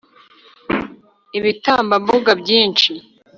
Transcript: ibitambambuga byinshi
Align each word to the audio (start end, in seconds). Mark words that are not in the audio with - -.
ibitambambuga 1.37 2.31
byinshi 2.41 2.91